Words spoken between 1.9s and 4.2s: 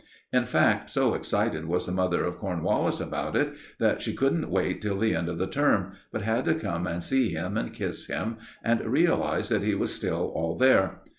mother of Cornwallis about it that she